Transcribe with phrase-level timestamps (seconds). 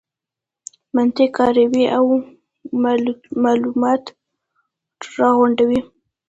[0.95, 2.05] منطق کاروي او
[3.43, 4.03] مالومات
[5.17, 5.79] راغونډوي.